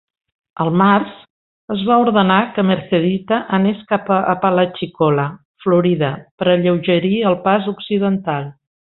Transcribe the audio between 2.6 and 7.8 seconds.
"Mercedita" anés cap a Apalachicola, Florida, per alleugerir el pas